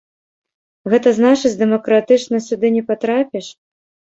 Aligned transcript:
Гэта 0.93 1.13
значыць 1.17 1.53
дэмакратычна 1.61 2.43
сюды 2.47 2.67
не 2.79 2.83
патрапіш? 2.89 3.53